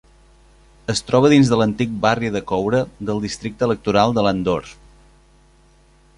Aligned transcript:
Es 0.93 1.01
troba 1.09 1.29
dins 1.33 1.51
de 1.51 1.59
l'antic 1.59 1.93
barri 2.05 2.31
de 2.37 2.41
coure 2.53 2.81
del 3.11 3.23
districte 3.27 3.69
electoral 3.71 4.19
de 4.19 4.27
Landore. 4.31 4.75